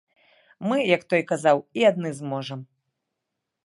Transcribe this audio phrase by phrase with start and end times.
[0.71, 2.59] Мы, як той казаў, і адны зможам.